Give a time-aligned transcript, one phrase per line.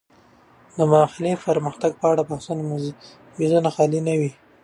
[0.77, 2.61] د محلي پرمختګ په اړه د بحثونو
[3.39, 4.31] میزونه خالي نه وي.